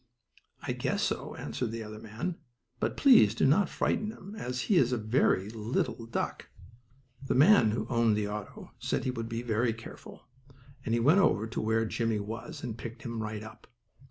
"I 0.63 0.71
guess 0.71 1.03
so," 1.03 1.35
answered 1.35 1.69
the 1.69 1.83
other 1.83 1.99
man. 1.99 2.37
"But 2.79 2.97
please 2.97 3.35
do 3.35 3.45
not 3.45 3.69
frighten 3.69 4.09
him, 4.09 4.33
as 4.35 4.61
he 4.61 4.77
is 4.77 4.91
very 4.93 5.51
little." 5.51 6.07
The 7.23 7.35
man 7.35 7.69
who 7.69 7.85
owned 7.87 8.15
the 8.15 8.27
auto 8.27 8.71
said 8.79 9.03
he 9.03 9.11
would 9.11 9.29
be 9.29 9.43
careful, 9.73 10.23
and 10.83 10.95
he 10.95 10.99
went 10.99 11.19
over 11.19 11.45
to 11.45 11.61
where 11.61 11.85
Jimmie 11.85 12.19
was, 12.19 12.63
and 12.63 12.79
picked 12.79 13.03
him 13.03 13.21
right 13.21 13.43
up. 13.43 13.67